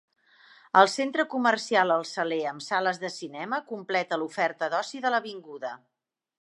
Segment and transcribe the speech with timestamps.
[0.79, 5.79] El centre comercial El Saler amb sales de cinema completa l'oferta d'oci de l'avinguda.